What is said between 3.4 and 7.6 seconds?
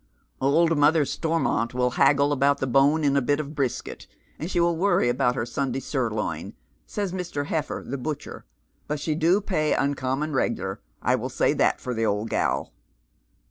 brisket, and she will woiTy about h^r Sunday sirloin," says Mr.